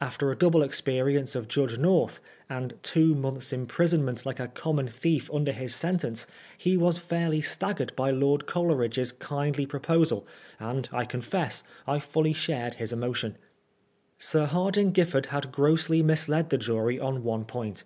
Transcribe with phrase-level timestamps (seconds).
[0.00, 5.30] After a double experience of Judge North, and two months' imprisonment like a common thief
[5.30, 10.26] under his sentence, he was fairly staggered by Lord Coleridge's kindly proposal,
[10.58, 13.36] and I confess I fully shared his emotion.
[14.16, 17.84] Sir Hardinge GiflEard had grossly misled the jury on one point.